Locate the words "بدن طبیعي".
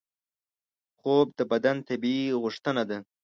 1.51-2.27